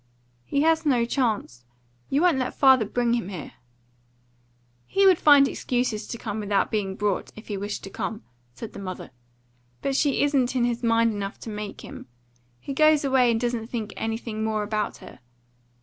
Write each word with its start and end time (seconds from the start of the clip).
"He 0.45 0.61
has 0.63 0.83
no 0.83 1.05
chance. 1.05 1.63
You 2.09 2.23
won't 2.23 2.39
let 2.39 2.55
father 2.55 2.85
bring 2.85 3.13
him 3.13 3.29
here." 3.29 3.51
"He 4.87 5.05
would 5.05 5.19
find 5.19 5.47
excuses 5.47 6.07
to 6.07 6.17
come 6.17 6.39
without 6.39 6.71
being 6.71 6.95
brought, 6.95 7.31
if 7.35 7.49
he 7.49 7.55
wished 7.57 7.83
to 7.83 7.91
come," 7.91 8.23
said 8.55 8.73
the 8.73 8.79
mother. 8.79 9.11
"But 9.83 9.95
she 9.95 10.23
isn't 10.23 10.55
in 10.55 10.63
his 10.65 10.81
mind 10.81 11.11
enough 11.13 11.37
to 11.41 11.51
make 11.51 11.81
him. 11.81 12.07
He 12.59 12.73
goes 12.73 13.05
away 13.05 13.29
and 13.29 13.39
doesn't 13.39 13.67
think 13.67 13.93
anything 13.95 14.43
more 14.43 14.63
about 14.63 14.97
her. 15.05 15.19